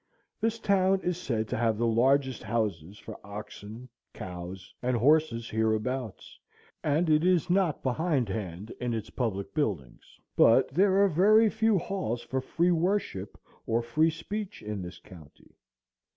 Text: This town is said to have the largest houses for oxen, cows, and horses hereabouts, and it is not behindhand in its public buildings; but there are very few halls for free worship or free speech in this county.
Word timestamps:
This 0.39 0.57
town 0.57 0.99
is 1.01 1.19
said 1.21 1.47
to 1.49 1.57
have 1.57 1.77
the 1.77 1.85
largest 1.85 2.41
houses 2.41 2.97
for 2.97 3.19
oxen, 3.23 3.87
cows, 4.15 4.73
and 4.81 4.97
horses 4.97 5.47
hereabouts, 5.47 6.39
and 6.83 7.07
it 7.07 7.23
is 7.23 7.51
not 7.51 7.83
behindhand 7.83 8.71
in 8.81 8.95
its 8.95 9.11
public 9.11 9.53
buildings; 9.53 10.17
but 10.35 10.69
there 10.69 11.03
are 11.03 11.07
very 11.07 11.51
few 11.51 11.77
halls 11.77 12.23
for 12.23 12.41
free 12.41 12.71
worship 12.71 13.37
or 13.67 13.83
free 13.83 14.09
speech 14.09 14.63
in 14.63 14.81
this 14.81 14.97
county. 14.97 15.51